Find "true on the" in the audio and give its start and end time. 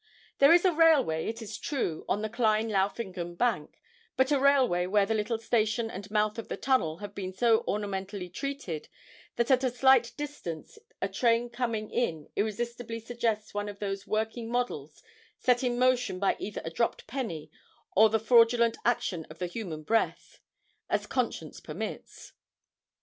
1.59-2.27